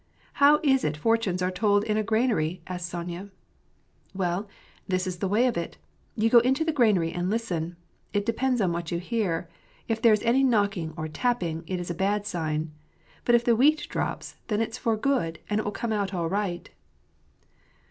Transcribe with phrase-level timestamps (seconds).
[0.41, 3.25] "How is it fortunes are told in a granary?" asked Sonya.
[3.25, 3.31] '^
[4.15, 4.47] Well,
[4.87, 5.77] this is the way of it;
[6.15, 7.75] you go into the g^ranary and listen.
[8.11, 9.47] It depends on what you hear:
[9.87, 12.71] if there is any knock ing or tapping, it's a bad sign;
[13.25, 16.27] but if the wheat drops, then ifs for good, and it will come out all
[16.27, 16.71] right."